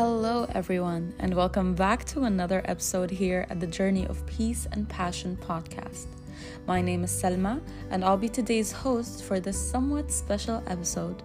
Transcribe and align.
Hello, 0.00 0.46
everyone, 0.54 1.12
and 1.18 1.34
welcome 1.34 1.74
back 1.74 2.06
to 2.06 2.22
another 2.22 2.62
episode 2.64 3.10
here 3.10 3.46
at 3.50 3.60
the 3.60 3.66
Journey 3.66 4.06
of 4.06 4.24
Peace 4.24 4.66
and 4.72 4.88
Passion 4.88 5.36
podcast. 5.36 6.06
My 6.66 6.80
name 6.80 7.04
is 7.04 7.10
Selma, 7.10 7.60
and 7.90 8.02
I'll 8.02 8.16
be 8.16 8.30
today's 8.30 8.72
host 8.72 9.22
for 9.24 9.40
this 9.40 9.60
somewhat 9.60 10.10
special 10.10 10.64
episode. 10.68 11.22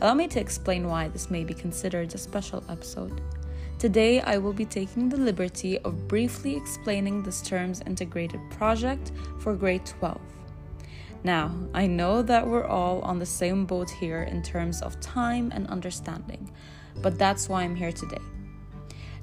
Allow 0.00 0.14
me 0.14 0.26
to 0.26 0.40
explain 0.40 0.88
why 0.88 1.06
this 1.06 1.30
may 1.30 1.44
be 1.44 1.54
considered 1.54 2.12
a 2.12 2.18
special 2.18 2.64
episode. 2.68 3.20
Today, 3.78 4.20
I 4.20 4.36
will 4.36 4.52
be 4.52 4.66
taking 4.66 5.08
the 5.08 5.16
liberty 5.16 5.78
of 5.78 6.08
briefly 6.08 6.56
explaining 6.56 7.22
this 7.22 7.40
term's 7.40 7.82
integrated 7.82 8.40
project 8.50 9.12
for 9.38 9.54
grade 9.54 9.86
12. 9.86 10.20
Now, 11.24 11.54
I 11.72 11.86
know 11.86 12.22
that 12.22 12.46
we're 12.46 12.66
all 12.66 13.00
on 13.02 13.18
the 13.18 13.26
same 13.26 13.64
boat 13.64 13.88
here 13.88 14.22
in 14.24 14.42
terms 14.42 14.82
of 14.82 15.00
time 15.00 15.52
and 15.54 15.66
understanding, 15.68 16.50
but 17.00 17.18
that's 17.18 17.48
why 17.48 17.62
I'm 17.62 17.76
here 17.76 17.92
today. 17.92 18.18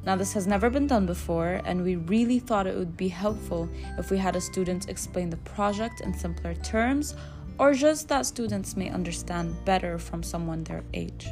Now, 0.06 0.16
this 0.16 0.32
has 0.34 0.48
never 0.48 0.70
been 0.70 0.88
done 0.88 1.06
before, 1.06 1.62
and 1.66 1.84
we 1.84 1.98
really 1.98 2.40
thought 2.40 2.68
it 2.68 2.78
would 2.78 2.96
be 2.96 3.10
helpful 3.10 3.68
if 3.98 4.10
we 4.12 4.18
had 4.18 4.38
a 4.38 4.42
student 4.42 4.88
explain 4.88 5.30
the 5.30 5.38
project 5.38 6.00
in 6.00 6.14
simpler 6.14 6.54
terms, 6.56 7.16
or 7.58 7.74
just 7.74 8.08
that 8.08 8.26
students 8.26 8.78
may 8.78 8.90
understand 8.90 9.54
better 9.66 10.00
from 10.00 10.24
someone 10.24 10.64
their 10.64 10.86
age. 10.94 11.28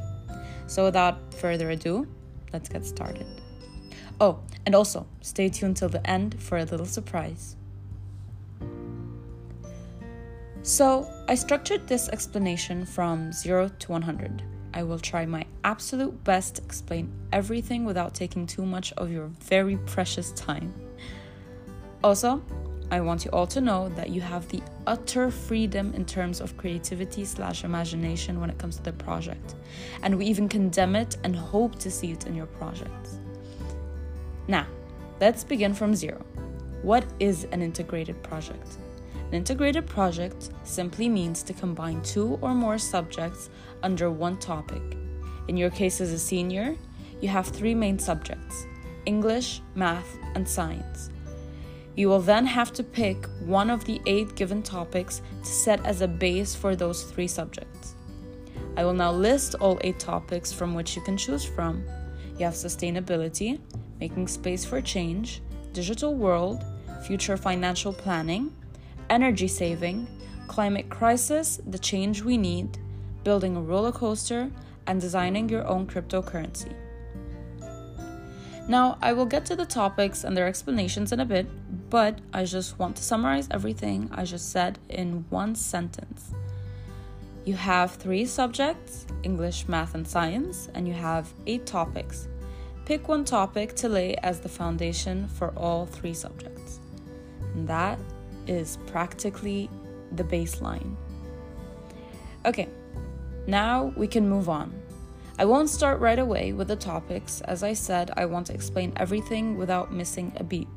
So, 0.67 0.83
without 0.83 1.33
further 1.33 1.69
ado, 1.69 2.07
let's 2.51 2.67
get 2.67 2.85
started. 2.85 3.25
Oh, 4.19 4.39
and 4.65 4.75
also, 4.75 5.07
stay 5.21 5.47
tuned 5.47 5.77
till 5.77 5.87
the 5.87 6.05
end 6.05 6.41
for 6.41 6.57
a 6.57 6.65
little 6.65 6.85
surprise. 6.85 7.55
So, 10.67 11.09
I 11.29 11.35
structured 11.35 11.87
this 11.87 12.09
explanation 12.09 12.85
from 12.85 13.31
0 13.31 13.69
to 13.69 13.91
100. 13.93 14.43
I 14.73 14.83
will 14.83 14.99
try 14.99 15.25
my 15.25 15.45
absolute 15.63 16.21
best 16.25 16.57
to 16.57 16.63
explain 16.63 17.09
everything 17.31 17.85
without 17.85 18.13
taking 18.13 18.45
too 18.45 18.65
much 18.65 18.91
of 18.97 19.09
your 19.09 19.27
very 19.45 19.77
precious 19.77 20.33
time. 20.33 20.73
Also, 22.03 22.43
I 22.91 22.99
want 22.99 23.23
you 23.23 23.31
all 23.31 23.47
to 23.47 23.61
know 23.61 23.87
that 23.95 24.09
you 24.09 24.19
have 24.19 24.49
the 24.49 24.61
utter 24.85 25.31
freedom 25.31 25.93
in 25.93 26.03
terms 26.03 26.41
of 26.41 26.57
creativity 26.57 27.23
slash 27.23 27.63
imagination 27.63 28.41
when 28.41 28.49
it 28.49 28.57
comes 28.57 28.75
to 28.75 28.83
the 28.83 28.91
project. 28.91 29.55
And 30.03 30.17
we 30.17 30.25
even 30.25 30.49
condemn 30.49 30.97
it 30.97 31.15
and 31.23 31.33
hope 31.33 31.79
to 31.79 31.89
see 31.89 32.11
it 32.11 32.27
in 32.27 32.35
your 32.35 32.45
projects. 32.45 33.19
Now, 34.49 34.67
let's 35.21 35.45
begin 35.45 35.73
from 35.73 35.95
zero. 35.95 36.25
What 36.81 37.05
is 37.21 37.45
an 37.53 37.61
integrated 37.61 38.21
project? 38.21 38.79
An 39.27 39.33
integrated 39.33 39.85
project 39.85 40.51
simply 40.63 41.09
means 41.09 41.43
to 41.43 41.53
combine 41.53 42.01
two 42.01 42.39
or 42.41 42.53
more 42.53 42.77
subjects 42.77 43.49
under 43.83 44.09
one 44.09 44.37
topic. 44.37 44.81
In 45.49 45.57
your 45.57 45.69
case 45.69 45.99
as 45.99 46.13
a 46.13 46.19
senior, 46.19 46.77
you 47.19 47.27
have 47.27 47.47
three 47.47 47.75
main 47.75 47.99
subjects 47.99 48.65
English, 49.05 49.61
math, 49.75 50.17
and 50.35 50.47
science. 50.47 51.09
You 51.95 52.09
will 52.09 52.19
then 52.19 52.45
have 52.45 52.71
to 52.73 52.83
pick 52.83 53.25
one 53.45 53.69
of 53.69 53.83
the 53.83 53.99
eight 54.05 54.35
given 54.35 54.61
topics 54.61 55.21
to 55.43 55.49
set 55.49 55.85
as 55.85 56.01
a 56.01 56.07
base 56.07 56.53
for 56.55 56.75
those 56.75 57.03
three 57.03 57.27
subjects. 57.27 57.95
I 58.77 58.85
will 58.85 58.93
now 58.93 59.11
list 59.11 59.55
all 59.55 59.79
eight 59.81 59.99
topics 59.99 60.53
from 60.53 60.75
which 60.75 60.95
you 60.95 61.01
can 61.01 61.17
choose 61.17 61.43
from. 61.43 61.83
You 62.37 62.45
have 62.45 62.53
sustainability, 62.53 63.59
making 63.99 64.27
space 64.27 64.63
for 64.63 64.79
change, 64.79 65.41
digital 65.73 66.13
world, 66.13 66.63
future 67.05 67.35
financial 67.35 67.91
planning, 67.91 68.55
energy 69.09 69.47
saving, 69.47 70.07
climate 70.47 70.89
crisis, 70.89 71.59
the 71.67 71.79
change 71.79 72.21
we 72.21 72.37
need, 72.37 72.77
building 73.23 73.55
a 73.55 73.61
roller 73.61 73.91
coaster, 73.91 74.49
and 74.85 75.01
designing 75.01 75.49
your 75.49 75.67
own 75.67 75.85
cryptocurrency. 75.85 76.73
Now, 78.69 78.97
I 79.01 79.13
will 79.13 79.25
get 79.25 79.45
to 79.45 79.55
the 79.55 79.65
topics 79.65 80.23
and 80.23 80.35
their 80.35 80.47
explanations 80.47 81.11
in 81.11 81.21
a 81.21 81.25
bit, 81.25 81.47
but 81.89 82.19
I 82.33 82.43
just 82.43 82.77
want 82.77 82.97
to 82.97 83.03
summarize 83.03 83.47
everything 83.49 84.09
I 84.11 84.25
just 84.25 84.51
said 84.51 84.77
in 84.89 85.25
one 85.29 85.55
sentence. 85.55 86.31
You 87.45 87.55
have 87.55 87.91
three 87.91 88.25
subjects 88.25 89.05
English, 89.23 89.69
math, 89.69 89.95
and 89.95 90.05
science, 90.05 90.67
and 90.73 90.85
you 90.85 90.93
have 90.93 91.31
eight 91.45 91.65
topics. 91.65 92.27
Pick 92.85 93.07
one 93.07 93.23
topic 93.23 93.73
to 93.75 93.89
lay 93.89 94.15
as 94.15 94.41
the 94.41 94.49
foundation 94.49 95.27
for 95.29 95.49
all 95.55 95.85
three 95.85 96.13
subjects. 96.13 96.79
And 97.53 97.67
that 97.67 97.99
is 98.47 98.77
practically 98.87 99.69
the 100.13 100.23
baseline. 100.23 100.95
Okay, 102.45 102.69
now 103.47 103.93
we 103.95 104.07
can 104.07 104.27
move 104.27 104.49
on. 104.49 104.73
I 105.39 105.45
won't 105.45 105.69
start 105.69 105.99
right 105.99 106.17
away 106.17 106.53
with 106.53 106.67
the 106.67 106.75
topics. 106.75 107.41
As 107.41 107.61
I 107.61 107.73
said, 107.73 108.11
I 108.17 108.25
want 108.25 108.47
to 108.47 108.53
explain 108.53 108.93
everything 108.95 109.57
without 109.57 109.93
missing 109.93 110.33
a 110.37 110.43
beat. 110.43 110.67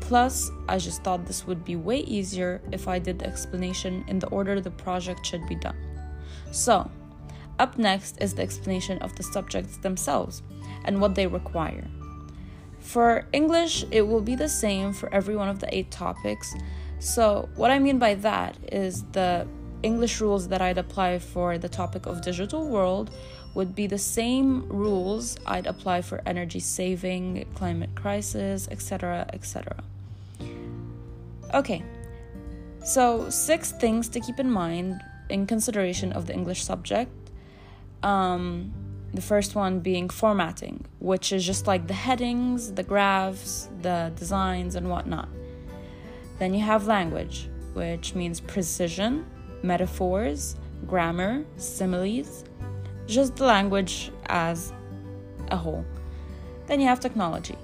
Plus, 0.00 0.50
I 0.68 0.78
just 0.78 1.02
thought 1.02 1.26
this 1.26 1.46
would 1.46 1.64
be 1.64 1.76
way 1.76 1.98
easier 2.00 2.60
if 2.70 2.86
I 2.86 2.98
did 2.98 3.18
the 3.18 3.26
explanation 3.26 4.04
in 4.06 4.18
the 4.18 4.28
order 4.28 4.60
the 4.60 4.70
project 4.70 5.26
should 5.26 5.46
be 5.48 5.56
done. 5.56 5.76
So, 6.52 6.90
up 7.58 7.76
next 7.76 8.18
is 8.20 8.34
the 8.34 8.42
explanation 8.42 8.98
of 8.98 9.16
the 9.16 9.22
subjects 9.24 9.78
themselves 9.78 10.42
and 10.84 11.00
what 11.00 11.14
they 11.14 11.26
require. 11.26 11.84
For 12.78 13.26
English, 13.32 13.84
it 13.90 14.02
will 14.02 14.20
be 14.20 14.36
the 14.36 14.48
same 14.48 14.92
for 14.92 15.12
every 15.12 15.36
one 15.36 15.48
of 15.48 15.58
the 15.58 15.74
eight 15.76 15.90
topics, 15.90 16.54
so, 16.98 17.48
what 17.54 17.70
I 17.70 17.78
mean 17.78 17.98
by 17.98 18.14
that 18.14 18.56
is 18.72 19.04
the 19.12 19.46
English 19.82 20.20
rules 20.20 20.48
that 20.48 20.60
I'd 20.60 20.78
apply 20.78 21.18
for 21.20 21.58
the 21.58 21.68
topic 21.68 22.06
of 22.06 22.20
digital 22.22 22.66
world 22.68 23.10
would 23.54 23.74
be 23.74 23.86
the 23.86 23.98
same 23.98 24.68
rules 24.68 25.36
I'd 25.46 25.66
apply 25.66 26.02
for 26.02 26.20
energy 26.26 26.60
saving, 26.60 27.46
climate 27.54 27.90
crisis, 27.94 28.68
etc., 28.70 29.28
etc. 29.32 29.82
Okay, 31.54 31.82
so 32.84 33.30
six 33.30 33.72
things 33.72 34.08
to 34.10 34.20
keep 34.20 34.38
in 34.38 34.50
mind 34.50 35.00
in 35.28 35.46
consideration 35.46 36.12
of 36.12 36.26
the 36.26 36.34
English 36.34 36.64
subject. 36.64 37.10
Um, 38.02 38.72
the 39.14 39.22
first 39.22 39.54
one 39.54 39.80
being 39.80 40.08
formatting, 40.08 40.84
which 40.98 41.32
is 41.32 41.44
just 41.44 41.66
like 41.66 41.86
the 41.86 41.94
headings, 41.94 42.72
the 42.72 42.82
graphs, 42.82 43.68
the 43.80 44.12
designs, 44.14 44.74
and 44.74 44.90
whatnot. 44.90 45.28
Then 46.38 46.54
you 46.54 46.60
have 46.64 46.86
language, 46.86 47.48
which 47.74 48.14
means 48.14 48.40
precision, 48.40 49.26
metaphors, 49.62 50.56
grammar, 50.86 51.44
similes, 51.56 52.44
just 53.06 53.36
the 53.36 53.44
language 53.44 54.12
as 54.26 54.72
a 55.50 55.56
whole. 55.56 55.84
Then 56.66 56.80
you 56.80 56.86
have 56.86 57.00
technology. 57.00 57.56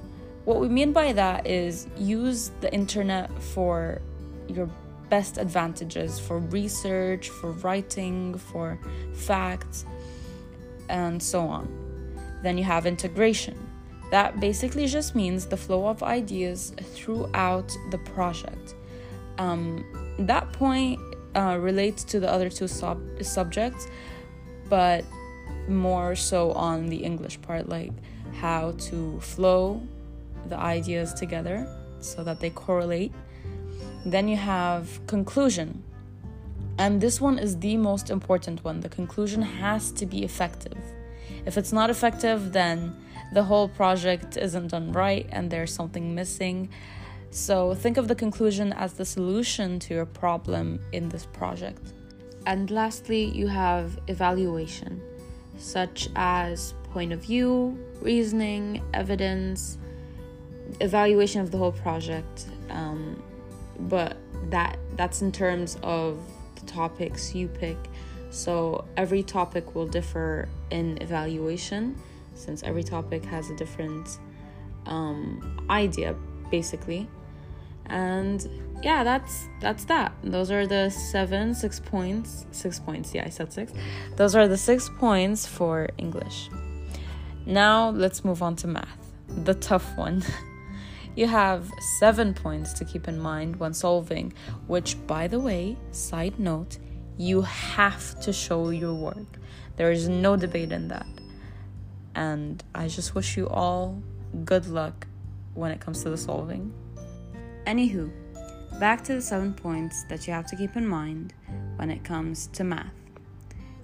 What 0.44 0.60
we 0.60 0.68
mean 0.68 0.92
by 0.92 1.12
that 1.12 1.46
is 1.46 1.86
use 1.96 2.50
the 2.60 2.72
internet 2.72 3.30
for 3.42 4.00
your 4.48 4.68
best 5.08 5.38
advantages 5.38 6.18
for 6.18 6.38
research, 6.38 7.28
for 7.28 7.52
writing, 7.52 8.36
for 8.36 8.78
facts, 9.12 9.84
and 10.88 11.22
so 11.22 11.46
on. 11.46 11.68
Then 12.42 12.58
you 12.58 12.64
have 12.64 12.86
integration, 12.86 13.56
that 14.14 14.38
basically 14.38 14.86
just 14.86 15.16
means 15.16 15.44
the 15.44 15.56
flow 15.56 15.88
of 15.88 16.04
ideas 16.04 16.72
throughout 16.94 17.68
the 17.90 17.98
project. 17.98 18.76
Um, 19.38 19.84
that 20.20 20.52
point 20.52 21.00
uh, 21.34 21.58
relates 21.60 22.04
to 22.04 22.20
the 22.20 22.30
other 22.30 22.48
two 22.48 22.68
sub- 22.68 23.02
subjects, 23.22 23.88
but 24.68 25.04
more 25.66 26.14
so 26.14 26.52
on 26.52 26.86
the 26.86 26.98
English 26.98 27.42
part, 27.42 27.68
like 27.68 27.90
how 28.34 28.76
to 28.88 29.18
flow 29.18 29.82
the 30.48 30.58
ideas 30.58 31.12
together 31.12 31.66
so 31.98 32.22
that 32.22 32.38
they 32.38 32.50
correlate. 32.50 33.12
Then 34.06 34.28
you 34.28 34.36
have 34.36 35.04
conclusion. 35.08 35.82
And 36.78 37.00
this 37.00 37.20
one 37.20 37.40
is 37.40 37.58
the 37.58 37.76
most 37.76 38.10
important 38.10 38.62
one. 38.62 38.78
The 38.78 38.88
conclusion 38.88 39.42
has 39.42 39.90
to 39.90 40.06
be 40.06 40.22
effective. 40.22 40.78
If 41.46 41.58
it's 41.58 41.72
not 41.72 41.90
effective, 41.90 42.52
then 42.52 42.94
the 43.34 43.42
whole 43.42 43.68
project 43.68 44.36
isn't 44.36 44.68
done 44.68 44.92
right 44.92 45.26
and 45.30 45.50
there's 45.50 45.72
something 45.74 46.14
missing. 46.14 46.70
So 47.30 47.74
think 47.74 47.96
of 47.96 48.06
the 48.06 48.14
conclusion 48.14 48.72
as 48.72 48.92
the 48.92 49.04
solution 49.04 49.80
to 49.80 49.94
your 49.94 50.06
problem 50.06 50.80
in 50.92 51.08
this 51.08 51.26
project. 51.26 51.92
And 52.46 52.70
lastly, 52.70 53.24
you 53.24 53.48
have 53.48 53.98
evaluation, 54.06 55.02
such 55.58 56.08
as 56.14 56.74
point 56.92 57.12
of 57.12 57.20
view, 57.20 57.76
reasoning, 58.00 58.82
evidence, 58.94 59.78
evaluation 60.80 61.40
of 61.40 61.50
the 61.50 61.58
whole 61.58 61.72
project. 61.72 62.46
Um, 62.70 63.20
but 63.80 64.16
that 64.50 64.78
that's 64.96 65.22
in 65.22 65.32
terms 65.32 65.76
of 65.82 66.20
the 66.54 66.66
topics 66.66 67.34
you 67.34 67.48
pick. 67.48 67.78
So 68.30 68.84
every 68.96 69.24
topic 69.24 69.74
will 69.74 69.88
differ 69.88 70.48
in 70.70 70.98
evaluation 71.00 71.96
since 72.34 72.62
every 72.62 72.82
topic 72.82 73.24
has 73.24 73.50
a 73.50 73.56
different 73.56 74.18
um, 74.86 75.66
idea 75.70 76.14
basically 76.50 77.08
and 77.86 78.48
yeah 78.82 79.04
that's 79.04 79.48
that's 79.60 79.84
that 79.84 80.12
those 80.22 80.50
are 80.50 80.66
the 80.66 80.90
seven 80.90 81.54
six 81.54 81.80
points 81.80 82.46
six 82.50 82.78
points 82.78 83.14
yeah 83.14 83.24
i 83.24 83.28
said 83.28 83.52
six 83.52 83.72
those 84.16 84.34
are 84.34 84.48
the 84.48 84.56
six 84.56 84.90
points 84.98 85.46
for 85.46 85.88
english 85.98 86.48
Now 87.46 87.90
let's 87.90 88.24
move 88.24 88.42
on 88.42 88.56
to 88.56 88.66
math, 88.66 89.12
the 89.28 89.52
tough 89.54 89.96
one. 89.98 90.24
you 91.14 91.26
have 91.26 91.70
seven 91.98 92.32
points 92.32 92.72
to 92.74 92.86
keep 92.86 93.06
in 93.06 93.20
mind 93.20 93.56
when 93.56 93.74
solving, 93.74 94.32
which, 94.66 94.96
by 95.06 95.28
the 95.28 95.38
way, 95.38 95.76
side 95.90 96.38
note, 96.38 96.78
you 97.18 97.42
have 97.42 98.18
to 98.20 98.32
show 98.32 98.70
your 98.70 98.94
work. 98.94 99.38
There 99.76 99.92
is 99.92 100.08
no 100.08 100.36
debate 100.36 100.72
in 100.72 100.88
that. 100.88 101.06
And 102.14 102.62
I 102.74 102.88
just 102.88 103.14
wish 103.14 103.36
you 103.36 103.48
all 103.48 104.02
good 104.44 104.66
luck 104.66 105.06
when 105.54 105.70
it 105.70 105.80
comes 105.80 106.02
to 106.02 106.10
the 106.10 106.16
solving. 106.16 106.72
Anywho, 107.66 108.10
back 108.78 109.02
to 109.04 109.14
the 109.14 109.22
seven 109.22 109.54
points 109.54 110.04
that 110.08 110.26
you 110.26 110.32
have 110.32 110.46
to 110.48 110.56
keep 110.56 110.76
in 110.76 110.86
mind 110.86 111.32
when 111.76 111.90
it 111.90 112.04
comes 112.04 112.48
to 112.48 112.64
math. 112.64 112.92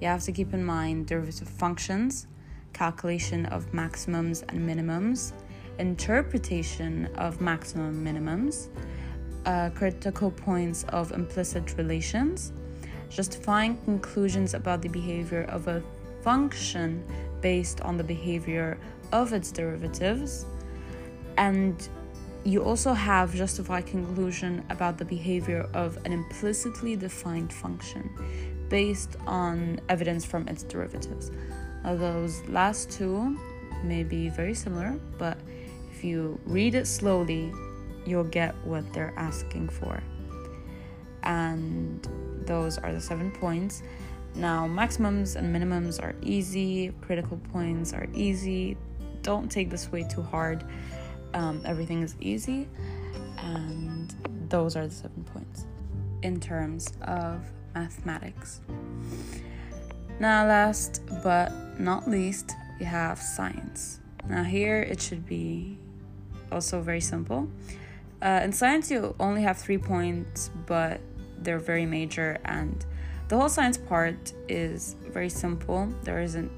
You 0.01 0.09
have 0.09 0.23
to 0.25 0.33
keep 0.33 0.55
in 0.55 0.65
mind 0.65 1.07
derivative 1.07 1.49
functions, 1.49 2.27
calculation 2.73 3.47
of 3.47 3.73
maximums 3.75 4.43
and 4.49 4.69
minimums, 4.69 5.33
interpretation 5.79 7.09
of 7.17 7.41
maximum 7.41 8.05
minimums, 8.05 8.69
uh, 9.47 9.71
critical 9.71 10.31
points 10.31 10.85
of 10.91 11.13
implicit 11.13 11.77
relations, 11.77 12.53
justifying 13.09 13.77
conclusions 13.85 14.55
about 14.55 14.83
the 14.83 14.89
behavior 14.89 15.43
of 15.45 15.69
a 15.69 15.83
function 16.23 17.05
based 17.41 17.81
on 17.83 17.97
the 17.97 18.05
behavior 18.05 18.79
of 19.13 19.33
its 19.33 19.51
derivatives, 19.51 20.47
and 21.37 21.89
you 22.45 22.63
also 22.63 22.93
have 22.93 23.35
justified 23.35 23.87
conclusion 23.87 24.65
about 24.71 24.97
the 24.97 25.05
behavior 25.05 25.69
of 25.75 25.99
an 26.07 26.13
implicitly 26.13 26.97
defined 26.97 27.53
function 27.53 28.11
based 28.69 29.17
on 29.27 29.81
evidence 29.89 30.25
from 30.25 30.49
its 30.49 30.63
derivatives. 30.63 31.31
Now, 31.85 31.97
those 31.97 32.43
last 32.49 32.91
two 32.91 33.37
may 33.83 34.05
be 34.05 34.29
very 34.29 34.55
similar, 34.55 34.99
but 35.19 35.39
if 35.93 36.05
you 36.05 36.39
read 36.45 36.75
it 36.75 36.87
slowly, 36.87 37.53
you'll 38.07 38.25
get 38.25 38.55
what 38.65 38.91
they're 38.93 39.15
asking 39.17 39.69
for. 39.69 40.03
And 41.23 42.07
those 42.47 42.79
are 42.79 42.93
the 42.93 43.01
seven 43.01 43.31
points. 43.33 43.83
Now, 44.35 44.67
maximums 44.67 45.37
and 45.37 45.55
minimums 45.55 46.03
are 46.03 46.15
easy, 46.23 46.93
critical 47.01 47.39
points 47.53 47.93
are 47.93 48.07
easy. 48.15 48.77
Don't 49.23 49.51
take 49.51 49.71
this 49.71 49.91
way 49.93 50.05
too 50.05 50.23
hard. 50.23 50.65
Um, 51.35 51.63
everything 51.65 52.03
is 52.03 52.17
easy, 52.21 52.69
and 53.39 54.15
those 54.49 54.77
are 54.77 54.87
the 54.87 54.95
seven 54.95 55.25
points 55.25 55.67
in 56.23 56.41
terms 56.41 56.93
of 57.03 57.41
mathematics. 57.75 58.61
Now, 60.19 60.47
last 60.47 61.03
but 61.23 61.53
not 61.79 62.09
least, 62.09 62.53
we 62.79 62.87
have 62.87 63.19
science. 63.19 64.01
Now, 64.29 64.43
here 64.43 64.81
it 64.81 65.01
should 65.01 65.27
be 65.27 65.79
also 66.53 66.81
very 66.81 67.01
simple. 67.01 67.49
Uh, 68.23 68.41
in 68.43 68.53
science, 68.53 68.91
you 68.91 69.15
only 69.19 69.43
have 69.43 69.59
three 69.59 69.79
points, 69.79 70.51
but 70.67 71.01
they're 71.39 71.59
very 71.59 71.87
major, 71.87 72.39
and 72.45 72.85
the 73.31 73.37
whole 73.37 73.49
science 73.49 73.79
part 73.79 74.33
is 74.49 74.97
very 75.07 75.29
simple. 75.29 75.89
There 76.03 76.21
isn't 76.21 76.51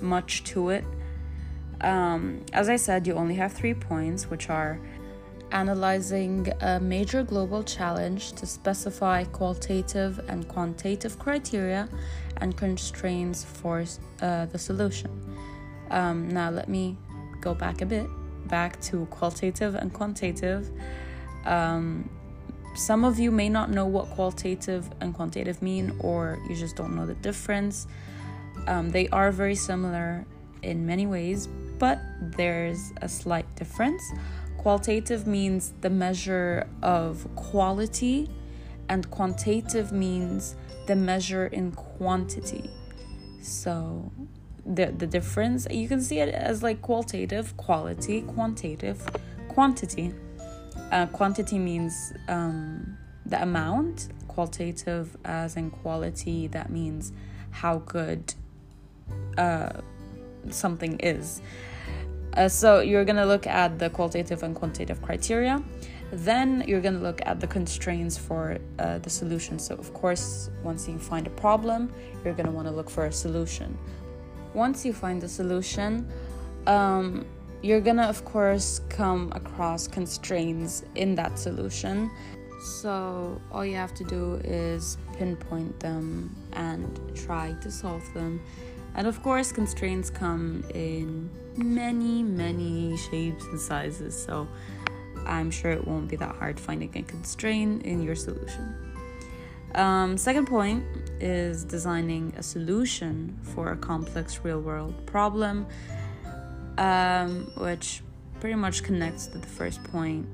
much 0.00 0.44
to 0.44 0.70
it. 0.70 0.84
Um, 1.82 2.42
as 2.54 2.70
I 2.70 2.76
said, 2.76 3.06
you 3.06 3.12
only 3.12 3.34
have 3.34 3.52
three 3.52 3.74
points, 3.74 4.30
which 4.30 4.48
are 4.48 4.80
analyzing 5.52 6.50
a 6.62 6.80
major 6.80 7.22
global 7.22 7.62
challenge 7.62 8.32
to 8.32 8.46
specify 8.46 9.24
qualitative 9.24 10.20
and 10.26 10.48
quantitative 10.48 11.18
criteria 11.18 11.86
and 12.38 12.56
constraints 12.56 13.44
for 13.44 13.84
uh, 14.22 14.46
the 14.46 14.58
solution. 14.58 15.10
Um, 15.90 16.28
now, 16.28 16.48
let 16.48 16.70
me 16.70 16.96
go 17.42 17.52
back 17.52 17.82
a 17.82 17.86
bit, 17.86 18.06
back 18.48 18.80
to 18.82 19.04
qualitative 19.06 19.74
and 19.74 19.92
quantitative. 19.92 20.70
Um, 21.44 22.08
some 22.74 23.04
of 23.04 23.18
you 23.18 23.30
may 23.30 23.48
not 23.48 23.70
know 23.70 23.86
what 23.86 24.10
qualitative 24.10 24.88
and 25.00 25.14
quantitative 25.14 25.60
mean, 25.60 25.94
or 26.00 26.38
you 26.48 26.54
just 26.54 26.76
don't 26.76 26.94
know 26.94 27.06
the 27.06 27.14
difference. 27.14 27.86
Um, 28.66 28.90
they 28.90 29.08
are 29.08 29.32
very 29.32 29.54
similar 29.54 30.24
in 30.62 30.86
many 30.86 31.06
ways, 31.06 31.48
but 31.78 32.00
there's 32.36 32.92
a 33.02 33.08
slight 33.08 33.46
difference. 33.56 34.02
Qualitative 34.58 35.26
means 35.26 35.72
the 35.80 35.90
measure 35.90 36.66
of 36.82 37.26
quality, 37.34 38.28
and 38.88 39.10
quantitative 39.10 39.92
means 39.92 40.56
the 40.86 40.96
measure 40.96 41.46
in 41.46 41.72
quantity. 41.72 42.70
So, 43.40 44.10
the, 44.66 44.86
the 44.86 45.06
difference, 45.06 45.66
you 45.70 45.88
can 45.88 46.02
see 46.02 46.18
it 46.18 46.28
as 46.28 46.62
like 46.62 46.82
qualitative, 46.82 47.56
quality, 47.56 48.22
quantitative, 48.22 49.02
quantity. 49.48 50.12
Uh, 50.90 51.06
quantity 51.06 51.58
means 51.58 52.12
um, 52.28 52.96
the 53.26 53.40
amount, 53.40 54.08
qualitative 54.28 55.16
as 55.24 55.56
in 55.56 55.70
quality, 55.70 56.48
that 56.48 56.70
means 56.70 57.12
how 57.50 57.78
good 57.78 58.34
uh, 59.38 59.70
something 60.50 60.98
is. 61.00 61.40
Uh, 62.36 62.48
so 62.48 62.80
you're 62.80 63.04
going 63.04 63.16
to 63.16 63.26
look 63.26 63.46
at 63.46 63.78
the 63.78 63.90
qualitative 63.90 64.42
and 64.42 64.54
quantitative 64.54 65.02
criteria. 65.02 65.62
Then 66.12 66.64
you're 66.66 66.80
going 66.80 66.94
to 66.94 67.00
look 67.00 67.20
at 67.24 67.40
the 67.40 67.46
constraints 67.46 68.18
for 68.18 68.58
uh, 68.78 68.98
the 68.98 69.10
solution. 69.10 69.58
So, 69.58 69.76
of 69.76 69.92
course, 69.94 70.50
once 70.64 70.88
you 70.88 70.98
find 70.98 71.26
a 71.26 71.30
problem, 71.30 71.92
you're 72.24 72.34
going 72.34 72.46
to 72.46 72.52
want 72.52 72.66
to 72.66 72.74
look 72.74 72.90
for 72.90 73.06
a 73.06 73.12
solution. 73.12 73.78
Once 74.54 74.84
you 74.84 74.92
find 74.92 75.22
the 75.22 75.28
solution, 75.28 76.08
um, 76.66 77.24
you're 77.62 77.80
to, 77.80 78.08
of 78.08 78.24
course, 78.24 78.80
come 78.88 79.32
across 79.34 79.86
constraints 79.86 80.82
in 80.94 81.14
that 81.16 81.38
solution. 81.38 82.10
So, 82.62 83.40
all 83.50 83.64
you 83.64 83.76
have 83.76 83.94
to 83.94 84.04
do 84.04 84.34
is 84.44 84.98
pinpoint 85.16 85.80
them 85.80 86.34
and 86.52 87.00
try 87.14 87.54
to 87.62 87.70
solve 87.70 88.02
them. 88.12 88.40
And 88.94 89.06
of 89.06 89.22
course, 89.22 89.52
constraints 89.52 90.10
come 90.10 90.64
in 90.74 91.30
many, 91.56 92.22
many 92.22 92.96
shapes 92.96 93.44
and 93.46 93.60
sizes, 93.60 94.20
so 94.20 94.48
I'm 95.26 95.50
sure 95.50 95.70
it 95.70 95.86
won't 95.86 96.08
be 96.08 96.16
that 96.16 96.34
hard 96.36 96.58
finding 96.58 96.90
a 96.96 97.02
constraint 97.02 97.82
in 97.84 98.02
your 98.02 98.14
solution. 98.14 98.74
Um, 99.74 100.16
second 100.18 100.46
point 100.46 100.84
is 101.20 101.64
designing 101.64 102.34
a 102.36 102.42
solution 102.42 103.38
for 103.42 103.70
a 103.72 103.76
complex 103.76 104.40
real 104.42 104.60
world 104.60 105.06
problem, 105.06 105.66
um, 106.80 107.52
which 107.56 108.02
pretty 108.40 108.56
much 108.56 108.82
connects 108.82 109.26
to 109.28 109.38
the 109.38 109.46
first 109.46 109.84
point. 109.84 110.26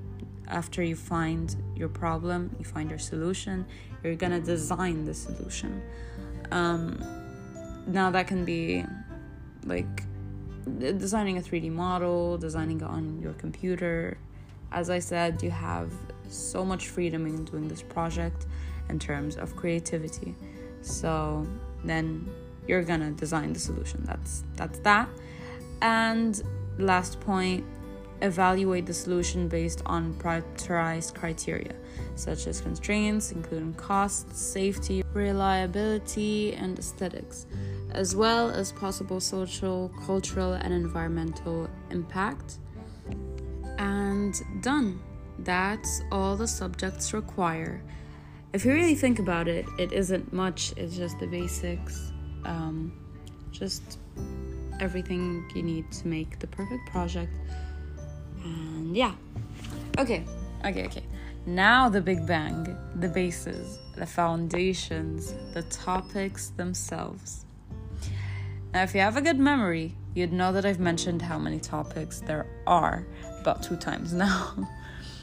After 0.49 0.81
you 0.81 0.95
find 0.95 1.55
your 1.75 1.89
problem, 1.89 2.55
you 2.59 2.65
find 2.65 2.89
your 2.89 3.01
solution, 3.01 3.67
you're 4.03 4.15
gonna 4.15 4.41
design 4.41 5.05
the 5.05 5.13
solution. 5.13 5.83
Um, 6.53 7.05
now 7.89 8.11
that 8.13 8.29
can 8.29 8.45
be 8.45 8.85
like 9.65 10.05
designing 10.79 11.39
a 11.39 11.41
3D 11.41 11.71
model, 11.71 12.39
designing 12.39 12.81
it 12.81 12.85
on 12.85 13.21
your 13.21 13.33
computer. 13.35 14.17
As 14.71 14.89
I 14.89 15.01
said, 15.01 15.43
you 15.43 15.51
have 15.51 15.93
so 16.29 16.65
much 16.65 16.89
freedom 16.89 17.27
in 17.27 17.45
doing 17.45 17.67
this 17.67 17.83
project 17.83 18.47
in 18.89 19.01
terms 19.01 19.37
of 19.37 19.57
creativity. 19.57 20.37
So 20.83 21.45
then 21.85 22.29
you're 22.69 22.85
gonna 22.85 23.11
design 23.11 23.53
the 23.53 23.59
solution. 23.59 24.05
That's 24.05 24.45
that's 24.55 24.79
that. 24.81 25.09
And 25.83 26.43
last 26.79 27.21
point, 27.21 27.65
evaluate 28.23 28.87
the 28.87 28.95
solution 28.95 29.49
based 29.49 29.83
on 29.87 30.15
prioritized 30.15 31.15
criteria, 31.15 31.75
such 32.15 32.47
as 32.47 32.61
constraints, 32.61 33.33
including 33.33 33.75
costs, 33.75 34.41
safety, 34.41 35.03
reliability, 35.13 36.55
and 36.55 36.79
aesthetics 36.79 37.47
as 37.97 38.15
well 38.15 38.51
as 38.51 38.73
possible 38.73 39.21
social, 39.21 39.91
cultural, 40.05 40.53
and 40.53 40.73
environmental 40.73 41.69
impact. 41.91 42.59
And 43.79 44.35
done. 44.63 45.01
That's 45.39 46.03
all 46.13 46.37
the 46.37 46.47
subjects 46.47 47.13
require. 47.13 47.83
If 48.53 48.65
you 48.65 48.73
really 48.73 48.95
think 48.95 49.19
about 49.19 49.49
it, 49.49 49.67
it 49.79 49.93
isn't 49.93 50.33
much, 50.33 50.73
it's 50.77 50.97
just 50.97 51.19
the 51.19 51.27
basics. 51.27 52.13
Um, 52.45 52.93
just 53.51 53.99
everything 54.81 55.49
you 55.55 55.63
need 55.63 55.91
to 55.93 56.09
make 56.09 56.39
the 56.39 56.47
perfect 56.47 56.89
project. 56.91 57.33
And 58.45 58.97
yeah. 58.97 59.15
Okay, 59.99 60.25
okay, 60.65 60.87
okay. 60.87 61.03
Now 61.47 61.89
the 61.89 62.01
Big 62.01 62.27
Bang, 62.27 62.77
the 62.97 63.09
bases, 63.09 63.79
the 63.97 64.07
foundations, 64.07 65.35
the 65.55 65.63
topics 65.63 66.49
themselves. 66.51 67.45
Now, 68.75 68.83
if 68.83 68.95
you 68.95 69.01
have 69.01 69.17
a 69.17 69.23
good 69.23 69.39
memory, 69.39 69.95
you'd 70.15 70.33
know 70.33 70.53
that 70.53 70.67
I've 70.67 70.81
mentioned 70.81 71.23
how 71.23 71.39
many 71.39 71.61
topics 71.61 72.21
there 72.21 72.47
are 72.67 73.07
about 73.41 73.63
two 73.63 73.77
times 73.77 74.13
now. 74.13 74.69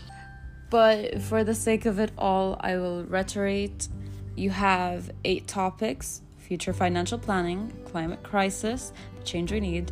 but 0.71 1.21
for 1.21 1.43
the 1.43 1.53
sake 1.53 1.85
of 1.85 1.99
it 1.99 2.11
all, 2.17 2.57
I 2.61 2.77
will 2.77 3.03
reiterate 3.03 3.89
you 4.35 4.49
have 4.49 5.11
eight 5.23 5.47
topics 5.47 6.22
future 6.43 6.73
financial 6.73 7.17
planning, 7.17 7.71
climate 7.85 8.21
crisis, 8.21 8.91
the 9.17 9.23
change 9.23 9.51
we 9.51 9.59
need, 9.59 9.91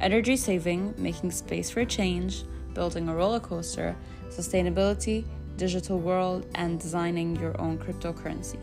energy 0.00 0.36
saving, 0.36 0.94
making 0.96 1.30
space 1.30 1.70
for 1.70 1.84
change, 1.84 2.44
building 2.72 3.08
a 3.08 3.14
roller 3.14 3.40
coaster, 3.40 3.96
sustainability, 4.30 5.24
digital 5.56 5.98
world, 5.98 6.46
and 6.54 6.78
designing 6.78 7.34
your 7.36 7.60
own 7.60 7.76
cryptocurrency. 7.78 8.58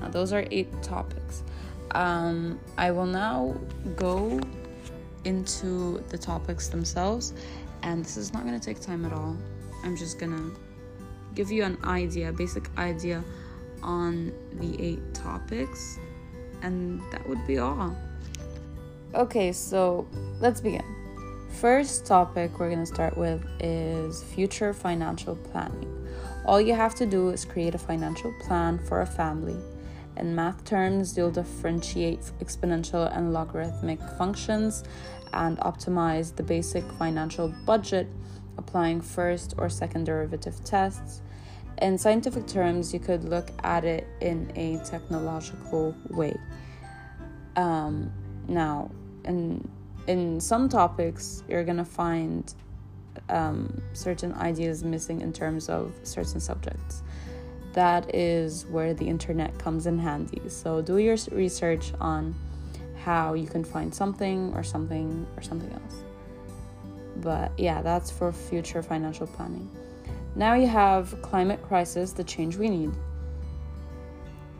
Now, 0.00 0.08
those 0.08 0.32
are 0.32 0.44
eight 0.50 0.82
topics. 0.82 1.44
Um, 1.92 2.58
I 2.76 2.90
will 2.90 3.06
now 3.06 3.56
go 3.94 4.40
into 5.24 6.02
the 6.08 6.18
topics 6.18 6.68
themselves, 6.68 7.34
and 7.82 8.04
this 8.04 8.16
is 8.16 8.32
not 8.32 8.42
going 8.44 8.58
to 8.58 8.64
take 8.64 8.80
time 8.80 9.04
at 9.04 9.12
all. 9.12 9.36
I'm 9.84 9.96
just 9.96 10.18
going 10.18 10.32
to 10.32 10.56
give 11.34 11.52
you 11.52 11.62
an 11.62 11.78
idea, 11.84 12.32
basic 12.32 12.68
idea 12.76 13.22
on 13.82 14.32
the 14.54 14.80
eight 14.82 15.14
topics, 15.14 16.00
and 16.62 17.00
that 17.12 17.26
would 17.28 17.46
be 17.46 17.58
all. 17.58 17.96
Okay, 19.14 19.52
so 19.52 20.06
let's 20.40 20.60
begin. 20.60 20.84
First 21.60 22.06
topic 22.06 22.58
we're 22.58 22.68
going 22.68 22.80
to 22.80 22.86
start 22.86 23.16
with 23.16 23.44
is 23.58 24.22
future 24.22 24.72
financial 24.72 25.34
planning. 25.34 25.94
All 26.44 26.60
you 26.60 26.74
have 26.74 26.94
to 26.96 27.06
do 27.06 27.30
is 27.30 27.44
create 27.44 27.74
a 27.74 27.78
financial 27.78 28.32
plan 28.40 28.78
for 28.78 29.00
a 29.00 29.06
family. 29.06 29.56
In 30.16 30.34
math 30.34 30.64
terms, 30.64 31.16
you'll 31.16 31.30
differentiate 31.30 32.20
exponential 32.40 33.14
and 33.16 33.32
logarithmic 33.32 34.00
functions 34.18 34.84
and 35.32 35.58
optimize 35.58 36.34
the 36.34 36.42
basic 36.42 36.84
financial 36.92 37.48
budget, 37.64 38.08
applying 38.56 39.00
first 39.00 39.54
or 39.58 39.68
second 39.68 40.04
derivative 40.04 40.64
tests. 40.64 41.22
In 41.80 41.96
scientific 41.96 42.46
terms, 42.46 42.92
you 42.92 42.98
could 42.98 43.24
look 43.24 43.50
at 43.62 43.84
it 43.84 44.06
in 44.20 44.50
a 44.56 44.78
technological 44.84 45.94
way. 46.10 46.36
Um, 47.56 48.12
now, 48.48 48.90
in 49.24 49.68
in 50.06 50.40
some 50.40 50.68
topics, 50.68 51.44
you're 51.48 51.64
gonna 51.64 51.84
find 51.84 52.52
um, 53.28 53.80
certain 53.92 54.32
ideas 54.34 54.82
missing 54.82 55.20
in 55.20 55.32
terms 55.32 55.68
of 55.68 55.92
certain 56.02 56.40
subjects. 56.40 57.02
That 57.74 58.12
is 58.14 58.66
where 58.66 58.94
the 58.94 59.06
internet 59.06 59.56
comes 59.58 59.86
in 59.86 59.98
handy. 59.98 60.40
So 60.48 60.82
do 60.82 60.98
your 60.98 61.16
research 61.30 61.92
on 62.00 62.34
how 63.04 63.34
you 63.34 63.46
can 63.46 63.62
find 63.64 63.94
something 63.94 64.52
or 64.54 64.62
something 64.62 65.26
or 65.36 65.42
something 65.42 65.70
else. 65.72 66.02
But 67.16 67.52
yeah, 67.58 67.82
that's 67.82 68.10
for 68.10 68.32
future 68.32 68.82
financial 68.82 69.26
planning. 69.26 69.68
Now 70.38 70.54
you 70.54 70.68
have 70.68 71.20
climate 71.20 71.60
crisis, 71.64 72.12
the 72.12 72.22
change 72.22 72.56
we 72.56 72.68
need. 72.68 72.92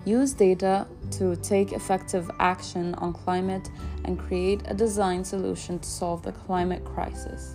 Use 0.04 0.32
data 0.32 0.88
to 1.12 1.36
take 1.36 1.70
effective 1.70 2.28
action 2.40 2.94
on 2.96 3.12
climate 3.12 3.70
and 4.04 4.18
create 4.18 4.60
a 4.64 4.74
design 4.74 5.24
solution 5.24 5.78
to 5.78 5.88
solve 5.88 6.24
the 6.24 6.32
climate 6.32 6.84
crisis. 6.84 7.54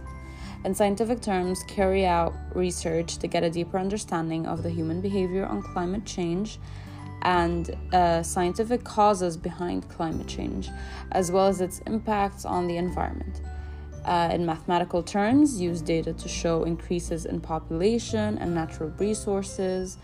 In 0.63 0.73
scientific 0.73 1.19
terms, 1.19 1.63
carry 1.67 2.05
out 2.05 2.33
research 2.55 3.17
to 3.17 3.27
get 3.27 3.43
a 3.43 3.49
deeper 3.49 3.77
understanding 3.77 4.47
of 4.47 4.63
the 4.63 4.69
human 4.69 5.01
behavior 5.01 5.45
on 5.45 5.61
climate 5.61 6.05
change 6.05 6.59
and 7.23 7.75
uh, 7.91 8.23
scientific 8.23 8.85
causes 8.85 9.35
behind 9.35 9.89
climate 9.89 10.27
change, 10.27 10.69
as 11.11 11.29
well 11.29 11.47
as 11.47 11.59
its 11.59 11.79
impacts 11.87 12.45
on 12.45 12.67
the 12.67 12.77
environment. 12.77 13.41
Uh, 14.05 14.29
in 14.33 14.45
mathematical 14.45 15.01
terms, 15.01 15.61
use 15.61 15.81
data 15.81 16.13
to 16.13 16.27
show 16.27 16.63
increases 16.63 17.25
in 17.25 17.39
population 17.39 18.37
and 18.37 18.53
natural 18.53 18.89
resources, 18.97 19.97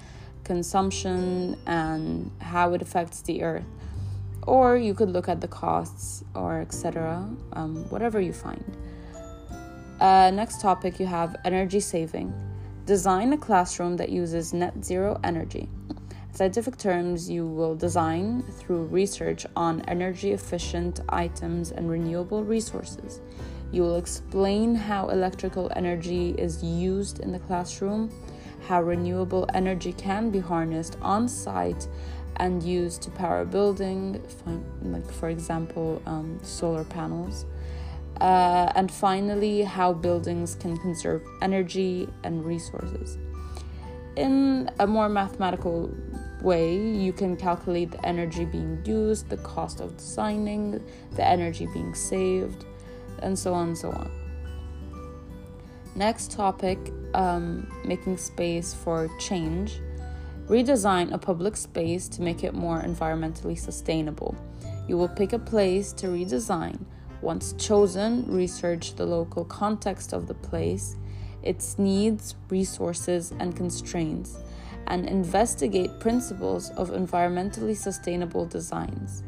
consumption, 0.44 1.58
and 1.68 2.32
how 2.39 2.74
it 2.74 2.82
affects 2.82 3.22
the 3.22 3.44
earth. 3.44 3.65
Or 4.44 4.77
you 4.77 4.94
could 4.94 5.10
look 5.10 5.27
at 5.27 5.41
the 5.41 5.48
costs, 5.48 6.24
or 6.34 6.62
etc., 6.62 7.29
um, 7.53 7.89
whatever 7.89 8.22
you 8.22 8.32
find. 8.34 8.63
Uh, 10.00 10.32
next 10.32 10.62
topic 10.62 11.00
you 11.00 11.06
have 11.06 11.36
energy 11.44 11.82
saving. 11.82 12.34
Design 12.86 13.34
a 13.34 13.38
classroom 13.38 13.98
that 13.98 14.10
uses 14.10 14.53
net 14.53 14.74
zero 14.84 15.20
energy 15.24 15.68
scientific 16.39 16.77
terms, 16.77 17.29
you 17.29 17.46
will 17.46 17.75
design 17.75 18.41
through 18.44 18.86
research 18.86 19.46
on 19.58 19.82
energy 19.89 20.32
efficient 20.32 21.01
items 21.10 21.72
and 21.72 21.89
renewable 21.89 22.46
resources. 22.46 23.20
You 23.71 23.83
will 23.83 23.97
explain 23.97 24.75
how 24.75 25.09
electrical 25.09 25.71
energy 25.75 26.31
is 26.38 26.63
used 26.63 27.19
in 27.19 27.31
the 27.31 27.39
classroom, 27.39 28.11
how 28.67 28.81
renewable 28.81 29.47
energy 29.53 29.93
can 29.93 30.31
be 30.31 30.39
harnessed 30.39 30.97
on 31.01 31.27
site 31.27 31.88
and 32.38 32.63
used 32.63 33.01
to 33.03 33.11
power 33.11 33.41
a 33.41 33.45
building, 33.45 34.21
like 34.81 35.11
for 35.11 35.29
example, 35.29 36.01
um, 36.05 36.39
solar 36.41 36.83
panels. 36.83 37.45
Uh, 38.19 38.71
and 38.75 38.91
finally, 38.91 39.61
how 39.61 39.93
buildings 39.93 40.55
can 40.55 40.77
conserve 40.77 41.21
energy 41.41 42.07
and 42.23 42.43
resources. 42.43 43.17
In 44.15 44.69
a 44.79 44.88
more 44.88 45.07
mathematical 45.07 45.89
way, 46.41 46.75
you 46.75 47.13
can 47.13 47.38
calculate 47.38 47.91
the 47.91 48.05
energy 48.05 48.43
being 48.43 48.81
used, 48.83 49.29
the 49.29 49.38
cost 49.38 49.79
of 49.79 49.95
designing, 49.95 50.83
the 51.15 51.25
energy 51.25 51.67
being 51.67 51.93
saved, 51.93 52.65
and 53.21 53.38
so 53.38 53.53
on 53.53 53.69
and 53.69 53.77
so 53.77 53.91
on. 53.91 54.11
Next 55.95 56.31
topic 56.31 56.77
um, 57.13 57.67
making 57.85 58.17
space 58.17 58.73
for 58.73 59.09
change. 59.19 59.81
Redesign 60.47 61.13
a 61.13 61.17
public 61.17 61.55
space 61.55 62.07
to 62.09 62.21
make 62.21 62.43
it 62.43 62.53
more 62.53 62.81
environmentally 62.81 63.57
sustainable. 63.57 64.35
You 64.88 64.97
will 64.97 65.09
pick 65.09 65.33
a 65.33 65.39
place 65.39 65.93
to 65.93 66.07
redesign. 66.07 66.79
Once 67.21 67.53
chosen, 67.53 68.25
research 68.27 68.95
the 68.95 69.05
local 69.05 69.45
context 69.45 70.13
of 70.13 70.27
the 70.27 70.33
place, 70.33 70.95
its 71.43 71.77
needs, 71.77 72.35
resources, 72.49 73.33
and 73.39 73.55
constraints 73.55 74.39
and 74.89 75.07
investigate 75.07 75.99
principles 75.99 76.71
of 76.71 76.89
environmentally 76.89 77.77
sustainable 77.77 78.45
designs. 78.45 79.23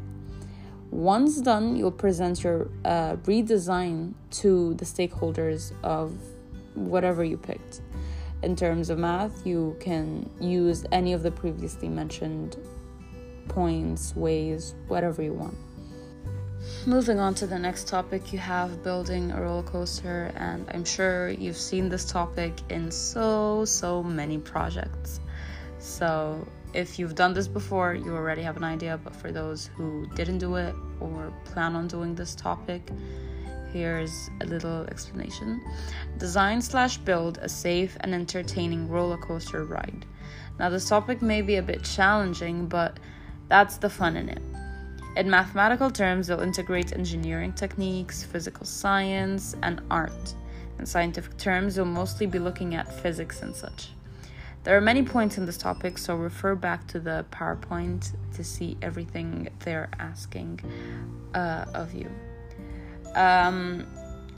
Once 0.92 1.40
done, 1.40 1.74
you'll 1.74 1.90
present 1.90 2.44
your 2.44 2.68
uh, 2.84 3.16
redesign 3.24 4.12
to 4.30 4.74
the 4.74 4.84
stakeholders 4.84 5.72
of 5.82 6.12
whatever 6.74 7.24
you 7.24 7.38
picked. 7.38 7.80
In 8.42 8.54
terms 8.54 8.90
of 8.90 8.98
math, 8.98 9.46
you 9.46 9.74
can 9.80 10.28
use 10.38 10.84
any 10.92 11.14
of 11.14 11.22
the 11.22 11.30
previously 11.30 11.88
mentioned 11.88 12.58
points, 13.48 14.14
ways, 14.14 14.74
whatever 14.88 15.22
you 15.22 15.32
want. 15.32 15.56
Moving 16.86 17.18
on 17.18 17.34
to 17.36 17.46
the 17.46 17.58
next 17.58 17.88
topic, 17.88 18.30
you 18.30 18.38
have 18.38 18.82
building 18.84 19.32
a 19.32 19.40
roller 19.40 19.62
coaster, 19.62 20.30
and 20.36 20.68
I'm 20.74 20.84
sure 20.84 21.30
you've 21.30 21.56
seen 21.56 21.88
this 21.88 22.04
topic 22.04 22.52
in 22.68 22.90
so, 22.90 23.64
so 23.64 24.02
many 24.02 24.36
projects. 24.36 25.20
So, 25.78 26.46
if 26.74 26.98
you've 26.98 27.14
done 27.14 27.34
this 27.34 27.48
before, 27.48 27.94
you 27.94 28.14
already 28.14 28.42
have 28.42 28.56
an 28.56 28.64
idea, 28.64 28.98
but 29.02 29.14
for 29.14 29.30
those 29.30 29.70
who 29.76 30.06
didn't 30.14 30.38
do 30.38 30.56
it 30.56 30.74
or 31.00 31.32
plan 31.44 31.76
on 31.76 31.86
doing 31.86 32.14
this 32.14 32.34
topic, 32.34 32.90
here's 33.72 34.30
a 34.40 34.46
little 34.46 34.84
explanation. 34.84 35.62
Design 36.18 36.62
slash 36.62 36.96
build 36.98 37.38
a 37.38 37.48
safe 37.48 37.96
and 38.00 38.14
entertaining 38.14 38.88
roller 38.88 39.18
coaster 39.18 39.64
ride. 39.64 40.06
Now, 40.58 40.68
this 40.70 40.88
topic 40.88 41.22
may 41.22 41.42
be 41.42 41.56
a 41.56 41.62
bit 41.62 41.82
challenging, 41.82 42.66
but 42.66 42.98
that's 43.48 43.76
the 43.76 43.90
fun 43.90 44.16
in 44.16 44.28
it. 44.28 44.42
In 45.16 45.28
mathematical 45.28 45.90
terms, 45.90 46.28
you'll 46.28 46.40
integrate 46.40 46.92
engineering 46.94 47.52
techniques, 47.52 48.24
physical 48.24 48.64
science, 48.64 49.54
and 49.62 49.82
art. 49.90 50.34
In 50.78 50.86
scientific 50.86 51.36
terms, 51.36 51.76
you'll 51.76 51.86
mostly 51.86 52.26
be 52.26 52.38
looking 52.38 52.74
at 52.74 52.90
physics 53.02 53.42
and 53.42 53.54
such. 53.54 53.90
There 54.64 54.76
are 54.76 54.80
many 54.80 55.02
points 55.02 55.38
in 55.38 55.46
this 55.46 55.56
topic, 55.56 55.98
so 55.98 56.14
refer 56.14 56.54
back 56.54 56.86
to 56.88 57.00
the 57.00 57.26
PowerPoint 57.32 58.12
to 58.34 58.44
see 58.44 58.76
everything 58.80 59.48
they're 59.60 59.88
asking 59.98 60.60
uh, 61.34 61.64
of 61.74 61.92
you. 61.92 62.08
Um, 63.16 63.86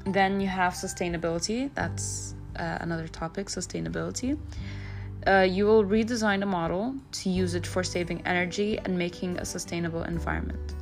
then 0.06 0.40
you 0.40 0.48
have 0.48 0.72
sustainability, 0.72 1.70
that's 1.74 2.34
uh, 2.58 2.78
another 2.80 3.06
topic 3.06 3.48
sustainability. 3.48 4.38
Uh, 5.26 5.40
you 5.40 5.66
will 5.66 5.84
redesign 5.84 6.42
a 6.42 6.46
model 6.46 6.94
to 7.12 7.28
use 7.28 7.54
it 7.54 7.66
for 7.66 7.82
saving 7.82 8.22
energy 8.26 8.78
and 8.78 8.96
making 8.98 9.38
a 9.38 9.44
sustainable 9.44 10.04
environment. 10.04 10.74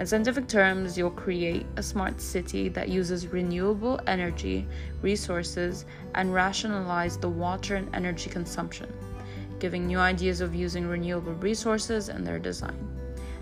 In 0.00 0.06
scientific 0.06 0.48
terms, 0.48 0.98
you'll 0.98 1.10
create 1.10 1.66
a 1.76 1.82
smart 1.82 2.20
city 2.20 2.68
that 2.70 2.88
uses 2.88 3.28
renewable 3.28 4.00
energy 4.08 4.66
resources 5.02 5.84
and 6.16 6.34
rationalize 6.34 7.16
the 7.16 7.28
water 7.28 7.76
and 7.76 7.94
energy 7.94 8.28
consumption, 8.28 8.92
giving 9.60 9.86
new 9.86 9.98
ideas 9.98 10.40
of 10.40 10.52
using 10.52 10.88
renewable 10.88 11.34
resources 11.34 12.08
in 12.08 12.24
their 12.24 12.40
design. 12.40 12.90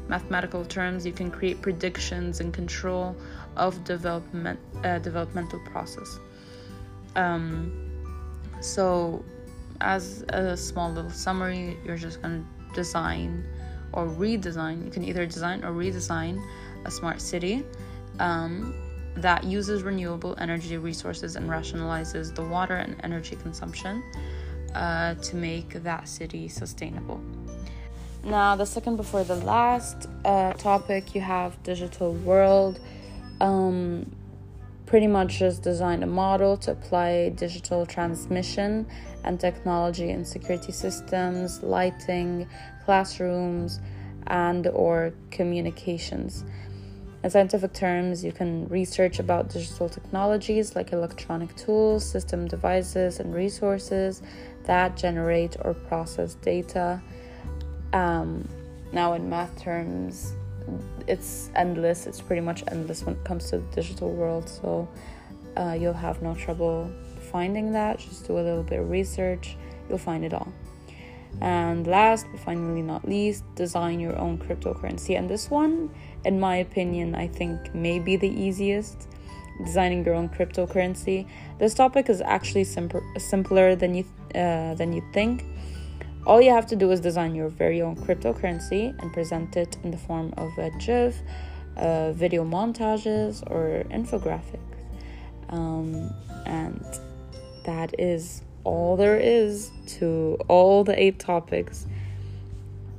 Mathematical 0.08 0.62
terms, 0.62 1.06
you 1.06 1.12
can 1.12 1.30
create 1.30 1.62
predictions 1.62 2.40
and 2.40 2.52
control 2.52 3.16
of 3.56 3.82
development 3.84 4.60
uh, 4.84 4.98
developmental 4.98 5.60
process. 5.60 6.18
Um, 7.16 7.72
so, 8.60 9.24
as 9.80 10.22
a 10.28 10.54
small 10.54 10.92
little 10.92 11.10
summary, 11.10 11.78
you're 11.82 11.96
just 11.96 12.20
going 12.20 12.44
to 12.44 12.74
design 12.74 13.42
or 13.92 14.06
redesign. 14.06 14.84
You 14.84 14.90
can 14.90 15.04
either 15.04 15.26
design 15.26 15.64
or 15.64 15.72
redesign 15.72 16.42
a 16.84 16.90
smart 16.90 17.20
city. 17.20 17.64
Um, 18.18 18.74
that 19.16 19.44
uses 19.44 19.82
renewable 19.82 20.34
energy 20.38 20.76
resources 20.76 21.36
and 21.36 21.48
rationalizes 21.48 22.34
the 22.34 22.42
water 22.42 22.76
and 22.76 22.96
energy 23.02 23.36
consumption 23.36 24.02
uh, 24.74 25.14
to 25.16 25.36
make 25.36 25.70
that 25.82 26.08
city 26.08 26.48
sustainable. 26.48 27.20
Now, 28.24 28.56
the 28.56 28.64
second 28.64 28.96
before 28.96 29.24
the 29.24 29.36
last 29.36 30.08
uh, 30.24 30.52
topic, 30.54 31.14
you 31.14 31.20
have 31.20 31.60
digital 31.62 32.14
world. 32.14 32.80
Um, 33.40 34.10
pretty 34.86 35.06
much 35.06 35.38
just 35.38 35.62
designed 35.62 36.02
a 36.02 36.06
model 36.06 36.56
to 36.58 36.72
apply 36.72 37.30
digital 37.30 37.86
transmission 37.86 38.86
and 39.24 39.38
technology 39.38 40.10
in 40.10 40.24
security 40.24 40.72
systems, 40.72 41.62
lighting, 41.62 42.46
classrooms, 42.84 43.80
and 44.26 44.66
or 44.68 45.12
communications. 45.30 46.44
In 47.24 47.30
scientific 47.30 47.72
terms, 47.72 48.24
you 48.24 48.32
can 48.32 48.66
research 48.68 49.20
about 49.20 49.48
digital 49.48 49.88
technologies 49.88 50.74
like 50.74 50.92
electronic 50.92 51.54
tools, 51.54 52.04
system 52.04 52.48
devices, 52.48 53.20
and 53.20 53.32
resources 53.32 54.22
that 54.64 54.96
generate 54.96 55.56
or 55.60 55.74
process 55.74 56.34
data. 56.34 57.00
Um, 57.92 58.48
now, 58.92 59.12
in 59.12 59.30
math 59.30 59.56
terms, 59.60 60.32
it's 61.06 61.50
endless. 61.54 62.06
It's 62.06 62.20
pretty 62.20 62.42
much 62.42 62.64
endless 62.68 63.04
when 63.04 63.16
it 63.16 63.24
comes 63.24 63.50
to 63.50 63.58
the 63.58 63.64
digital 63.74 64.10
world. 64.10 64.48
So 64.48 64.88
uh, 65.56 65.76
you'll 65.78 65.92
have 65.92 66.22
no 66.22 66.34
trouble 66.34 66.90
finding 67.30 67.72
that. 67.72 67.98
Just 67.98 68.26
do 68.26 68.38
a 68.38 68.42
little 68.42 68.62
bit 68.62 68.80
of 68.80 68.90
research, 68.90 69.56
you'll 69.88 69.98
find 69.98 70.24
it 70.24 70.34
all. 70.34 70.52
And 71.40 71.86
last 71.86 72.26
but 72.30 72.40
finally 72.40 72.82
not 72.82 73.08
least, 73.08 73.42
design 73.54 74.00
your 74.00 74.16
own 74.18 74.38
cryptocurrency. 74.38 75.18
And 75.18 75.28
this 75.28 75.50
one, 75.50 75.90
in 76.24 76.38
my 76.38 76.56
opinion, 76.56 77.14
I 77.14 77.26
think 77.26 77.74
may 77.74 77.98
be 77.98 78.16
the 78.16 78.28
easiest. 78.28 79.08
Designing 79.64 80.04
your 80.04 80.14
own 80.14 80.28
cryptocurrency. 80.28 81.28
This 81.58 81.74
topic 81.74 82.08
is 82.08 82.20
actually 82.22 82.64
simp- 82.64 83.04
simpler 83.18 83.76
than 83.76 83.94
you 83.94 84.04
uh, 84.34 84.74
than 84.74 84.92
you 84.92 85.02
think. 85.12 85.44
All 86.24 86.40
you 86.40 86.50
have 86.50 86.66
to 86.66 86.76
do 86.76 86.92
is 86.92 87.00
design 87.00 87.34
your 87.34 87.48
very 87.48 87.82
own 87.82 87.96
cryptocurrency 87.96 88.96
and 89.00 89.12
present 89.12 89.56
it 89.56 89.76
in 89.82 89.90
the 89.90 89.98
form 89.98 90.32
of 90.36 90.56
a 90.56 90.70
GIF, 90.78 91.20
uh, 91.76 92.12
video 92.12 92.44
montages, 92.44 93.42
or 93.50 93.84
infographics. 93.90 94.60
Um, 95.48 96.14
and 96.46 96.84
that 97.64 97.98
is 97.98 98.42
all 98.62 98.96
there 98.96 99.18
is 99.18 99.72
to 99.98 100.38
all 100.46 100.84
the 100.84 101.00
eight 101.00 101.18
topics. 101.18 101.86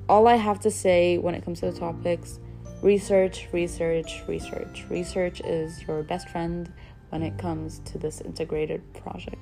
All 0.09 0.27
I 0.27 0.35
have 0.35 0.59
to 0.61 0.71
say 0.71 1.17
when 1.17 1.33
it 1.33 1.45
comes 1.45 1.61
to 1.61 1.71
the 1.71 1.79
topics 1.79 2.39
research, 2.81 3.47
research, 3.53 4.21
research. 4.27 4.83
Research 4.89 5.39
is 5.45 5.81
your 5.87 6.03
best 6.03 6.27
friend 6.27 6.71
when 7.09 7.23
it 7.23 7.37
comes 7.37 7.79
to 7.85 7.97
this 7.97 8.19
integrated 8.19 8.81
project. 8.93 9.32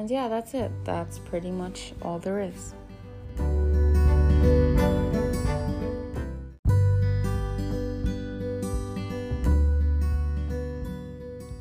And 0.00 0.10
yeah, 0.10 0.28
that's 0.28 0.54
it. 0.54 0.72
That's 0.82 1.18
pretty 1.18 1.50
much 1.50 1.92
all 2.00 2.18
there 2.18 2.40
is. 2.40 2.72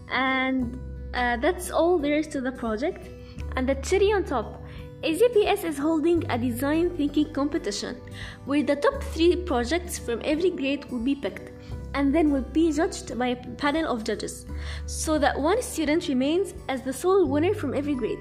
And 0.09 0.79
uh, 1.13 1.35
that's 1.35 1.69
all 1.69 1.99
there 1.99 2.13
is 2.13 2.27
to 2.27 2.39
the 2.39 2.53
project. 2.53 3.09
And 3.57 3.67
the 3.67 3.75
cherry 3.75 4.13
on 4.13 4.23
top, 4.23 4.63
AZPS 5.03 5.65
is 5.65 5.77
holding 5.77 6.23
a 6.31 6.37
design 6.37 6.91
thinking 6.95 7.33
competition 7.33 7.99
where 8.45 8.63
the 8.63 8.77
top 8.77 9.03
three 9.03 9.35
projects 9.35 9.99
from 9.99 10.21
every 10.23 10.51
grade 10.51 10.85
will 10.85 11.03
be 11.03 11.13
picked 11.13 11.51
and 11.93 12.13
then 12.13 12.31
will 12.31 12.41
be 12.41 12.71
judged 12.71 13.17
by 13.17 13.27
a 13.27 13.45
panel 13.57 13.91
of 13.91 14.03
judges 14.03 14.45
so 14.85 15.17
that 15.17 15.39
one 15.39 15.61
student 15.61 16.07
remains 16.07 16.53
as 16.67 16.81
the 16.81 16.93
sole 16.93 17.27
winner 17.27 17.53
from 17.53 17.73
every 17.73 17.95
grade. 17.95 18.19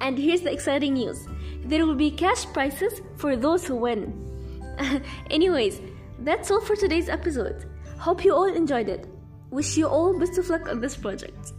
And 0.00 0.18
here's 0.18 0.42
the 0.42 0.52
exciting 0.52 0.94
news 0.94 1.26
there 1.64 1.86
will 1.86 1.94
be 1.94 2.10
cash 2.10 2.44
prizes 2.46 3.00
for 3.16 3.36
those 3.36 3.66
who 3.66 3.76
win. 3.76 4.12
Anyways, 5.30 5.80
that's 6.18 6.50
all 6.50 6.60
for 6.60 6.76
today's 6.76 7.08
episode. 7.08 7.64
Hope 7.98 8.24
you 8.24 8.34
all 8.34 8.52
enjoyed 8.52 8.88
it. 8.88 9.06
Wish 9.50 9.76
you 9.76 9.86
all 9.86 10.18
best 10.18 10.36
of 10.36 10.50
luck 10.50 10.68
on 10.68 10.80
this 10.80 10.96
project. 10.96 11.52